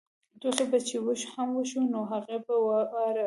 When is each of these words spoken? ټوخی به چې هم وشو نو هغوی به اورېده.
ټوخی 0.39 0.65
به 0.71 0.79
چې 0.87 0.95
هم 1.33 1.49
وشو 1.57 1.79
نو 1.93 1.99
هغوی 2.11 2.37
به 2.45 2.53
اورېده. 2.59 3.19